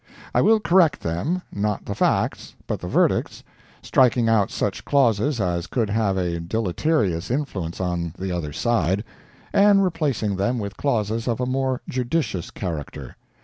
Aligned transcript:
I 0.33 0.41
will 0.41 0.59
correct 0.59 1.01
them 1.01 1.43
not 1.53 1.85
the 1.85 1.93
Facts, 1.93 2.55
but 2.65 2.79
the 2.79 2.87
Verdicts 2.87 3.43
striking 3.83 4.27
out 4.27 4.49
such 4.49 4.83
clauses 4.83 5.39
as 5.39 5.67
could 5.67 5.91
have 5.91 6.17
a 6.17 6.39
deleterious 6.39 7.29
influence 7.29 7.79
on 7.79 8.15
the 8.17 8.31
Other 8.31 8.51
Side, 8.51 9.03
and 9.53 9.83
replacing 9.83 10.37
them 10.37 10.57
with 10.57 10.75
clauses 10.75 11.27
of 11.27 11.39
a 11.39 11.45
more 11.45 11.81
judicious 11.87 12.49
character. 12.49 13.15